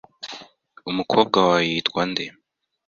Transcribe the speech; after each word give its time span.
Umukobwa 0.89 1.35
wawe 1.45 1.63
yitwa 1.71 2.01
nde? 2.11 2.25